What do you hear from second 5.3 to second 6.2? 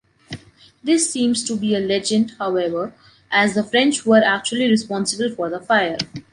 the fire.